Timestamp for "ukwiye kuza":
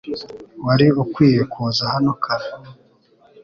1.03-1.83